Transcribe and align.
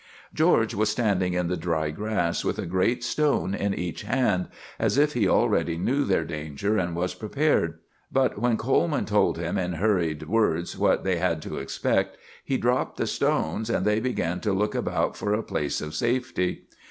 George 0.33 0.73
was 0.73 0.89
standing 0.89 1.35
in 1.35 1.47
the 1.47 1.55
dry 1.55 1.91
grass, 1.91 2.43
with 2.43 2.57
a 2.57 2.65
great 2.65 3.03
stone 3.03 3.53
in 3.53 3.71
each 3.75 4.01
hand, 4.01 4.47
as 4.79 4.97
if 4.97 5.13
he 5.13 5.29
already 5.29 5.77
knew 5.77 6.05
their 6.05 6.25
danger 6.25 6.75
and 6.79 6.95
was 6.95 7.13
prepared; 7.13 7.77
but 8.11 8.39
when 8.39 8.57
Coleman 8.57 9.05
told 9.05 9.37
him 9.37 9.59
in 9.59 9.73
hurried 9.73 10.23
words 10.27 10.75
what 10.75 11.03
they 11.03 11.17
had 11.17 11.39
to 11.43 11.57
expect, 11.59 12.17
he 12.43 12.57
dropped 12.57 12.97
the 12.97 13.05
stones, 13.05 13.69
and 13.69 13.85
they 13.85 13.99
began 13.99 14.39
to 14.39 14.53
look 14.53 14.73
about 14.73 15.15
for 15.15 15.35
a 15.35 15.43
place 15.43 15.81
of 15.81 15.93
safety. 15.93 16.65